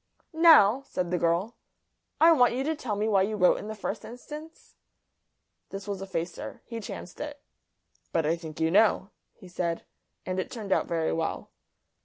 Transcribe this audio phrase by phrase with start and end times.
[0.33, 1.57] "Now," said the girl,
[2.19, 4.73] "I want you to tell me why you wrote in the first instance?"
[5.69, 6.63] This was a facer.
[6.65, 7.39] He chanced it.
[8.11, 9.85] "But I think you know," he said;
[10.25, 11.51] and it turned out very well.